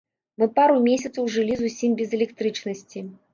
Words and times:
Мы 0.43 0.45
пару 0.59 0.77
месяцаў 0.87 1.27
жылі 1.35 1.59
зусім 1.59 1.91
без 2.01 2.17
электрычнасці! 2.19 3.05